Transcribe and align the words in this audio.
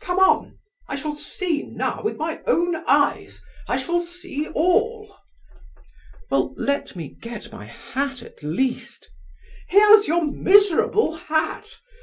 Come 0.00 0.18
on! 0.18 0.58
I 0.88 0.96
shall 0.96 1.14
see, 1.14 1.64
now, 1.64 2.00
with 2.02 2.16
my 2.16 2.40
own 2.46 2.76
eyes. 2.86 3.42
I 3.68 3.76
shall 3.76 4.00
see 4.00 4.48
all." 4.54 5.14
"Well, 6.30 6.54
let 6.56 6.96
me 6.96 7.08
get 7.10 7.52
my 7.52 7.66
hat, 7.66 8.22
at 8.22 8.42
least." 8.42 9.10
"Here's 9.68 10.08
your 10.08 10.24
miserable 10.24 11.16
hat. 11.16 11.78